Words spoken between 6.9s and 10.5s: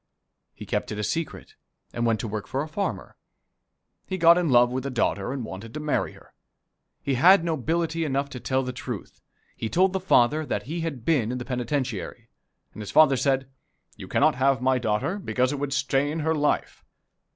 He had nobility enough to tell the truth he told the father